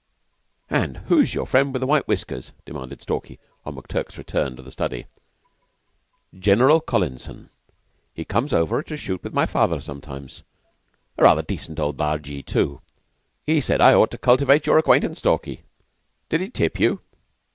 "An' 0.71 0.95
who's 1.09 1.35
your 1.35 1.45
friend 1.45 1.71
with 1.71 1.79
the 1.79 1.85
white 1.85 2.07
whiskers?" 2.07 2.53
demanded 2.65 3.03
Stalky, 3.03 3.37
on 3.67 3.75
McTurk's 3.75 4.17
return 4.17 4.55
to 4.55 4.63
the 4.63 4.71
study. 4.71 5.05
"General 6.33 6.79
Collinson. 6.81 7.51
He 8.11 8.25
comes 8.25 8.51
over 8.51 8.81
to 8.81 8.97
shoot 8.97 9.23
with 9.23 9.31
my 9.35 9.45
father 9.45 9.79
sometimes. 9.79 10.41
Rather 11.19 11.41
a 11.41 11.45
decent 11.45 11.79
old 11.79 11.97
bargee, 11.97 12.41
too. 12.41 12.81
He 13.45 13.61
said 13.61 13.79
I 13.79 13.93
ought 13.93 14.09
to 14.09 14.17
cultivate 14.17 14.65
your 14.65 14.79
acquaintance, 14.79 15.19
Stalky." 15.19 15.65
"Did 16.29 16.41
he 16.41 16.49
tip 16.49 16.79
you?" 16.79 17.01